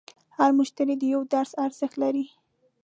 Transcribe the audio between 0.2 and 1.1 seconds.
هر مشتری د